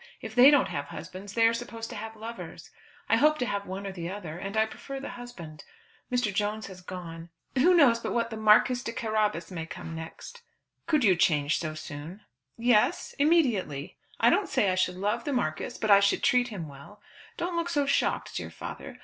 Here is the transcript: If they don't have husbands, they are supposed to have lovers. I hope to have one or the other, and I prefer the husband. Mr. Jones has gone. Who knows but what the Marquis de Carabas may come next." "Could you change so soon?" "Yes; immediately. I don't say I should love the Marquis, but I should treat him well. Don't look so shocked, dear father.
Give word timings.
If 0.19 0.33
they 0.33 0.49
don't 0.49 0.69
have 0.69 0.85
husbands, 0.85 1.33
they 1.35 1.47
are 1.47 1.53
supposed 1.53 1.91
to 1.91 1.95
have 1.95 2.15
lovers. 2.15 2.71
I 3.07 3.17
hope 3.17 3.37
to 3.37 3.45
have 3.45 3.67
one 3.67 3.85
or 3.85 3.91
the 3.91 4.09
other, 4.09 4.39
and 4.39 4.57
I 4.57 4.65
prefer 4.65 4.99
the 4.99 5.09
husband. 5.09 5.63
Mr. 6.11 6.33
Jones 6.33 6.65
has 6.65 6.81
gone. 6.81 7.29
Who 7.53 7.75
knows 7.75 7.99
but 7.99 8.11
what 8.11 8.31
the 8.31 8.35
Marquis 8.35 8.81
de 8.83 8.93
Carabas 8.93 9.51
may 9.51 9.67
come 9.67 9.93
next." 9.93 10.41
"Could 10.87 11.03
you 11.03 11.15
change 11.15 11.59
so 11.59 11.75
soon?" 11.75 12.21
"Yes; 12.57 13.13
immediately. 13.19 13.99
I 14.19 14.31
don't 14.31 14.49
say 14.49 14.71
I 14.71 14.73
should 14.75 14.97
love 14.97 15.23
the 15.23 15.33
Marquis, 15.33 15.77
but 15.79 15.91
I 15.91 15.99
should 15.99 16.23
treat 16.23 16.47
him 16.47 16.67
well. 16.67 16.99
Don't 17.37 17.55
look 17.55 17.69
so 17.69 17.85
shocked, 17.85 18.35
dear 18.35 18.49
father. 18.49 18.97